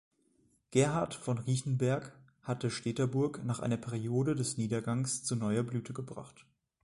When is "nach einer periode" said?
3.45-4.33